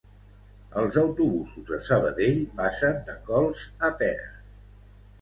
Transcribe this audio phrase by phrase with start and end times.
[0.83, 4.29] Els autobusos de Sabadell passen de cols a peres